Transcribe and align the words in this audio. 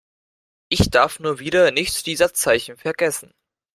Ich 0.69 0.89
darf 0.89 1.19
nur 1.19 1.37
wieder 1.37 1.69
nicht 1.69 2.07
die 2.07 2.15
Satzzeichen 2.15 2.75
vergessen. 2.75 3.35